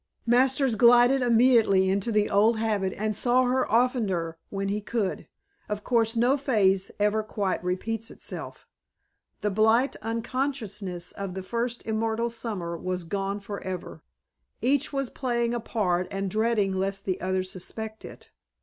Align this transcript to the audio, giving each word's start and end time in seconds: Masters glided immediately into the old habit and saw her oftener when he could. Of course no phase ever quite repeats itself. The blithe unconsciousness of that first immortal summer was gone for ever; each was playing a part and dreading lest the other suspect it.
Masters 0.25 0.73
glided 0.73 1.21
immediately 1.21 1.87
into 1.87 2.11
the 2.11 2.27
old 2.27 2.57
habit 2.57 2.91
and 2.97 3.15
saw 3.15 3.43
her 3.43 3.71
oftener 3.71 4.35
when 4.49 4.67
he 4.67 4.81
could. 4.81 5.27
Of 5.69 5.83
course 5.83 6.15
no 6.15 6.37
phase 6.37 6.89
ever 6.99 7.21
quite 7.21 7.63
repeats 7.63 8.09
itself. 8.09 8.65
The 9.41 9.51
blithe 9.51 9.93
unconsciousness 10.01 11.11
of 11.11 11.35
that 11.35 11.43
first 11.43 11.85
immortal 11.85 12.31
summer 12.31 12.75
was 12.75 13.03
gone 13.03 13.41
for 13.41 13.63
ever; 13.63 14.01
each 14.59 14.91
was 14.91 15.11
playing 15.11 15.53
a 15.53 15.59
part 15.59 16.07
and 16.09 16.31
dreading 16.31 16.73
lest 16.73 17.05
the 17.05 17.21
other 17.21 17.43
suspect 17.43 18.03
it. 18.03 18.31